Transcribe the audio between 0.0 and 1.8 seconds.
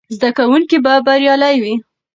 زده کوونکي به بریالي وي.